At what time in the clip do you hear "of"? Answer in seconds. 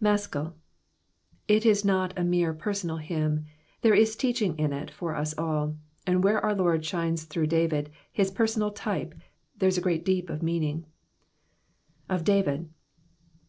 10.30-10.44, 12.08-12.22